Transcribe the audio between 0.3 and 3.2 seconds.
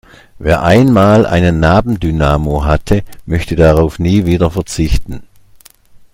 Wer einmal einen Nabendynamo hatte,